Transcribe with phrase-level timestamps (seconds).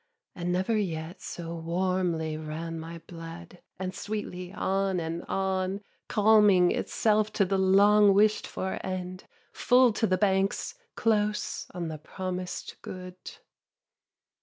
[0.33, 7.31] And never yet so warmly ran my blood And sweetly, on and on Calming itself
[7.33, 13.15] to the long wish'd for end, Full to the banks, close on the promised good.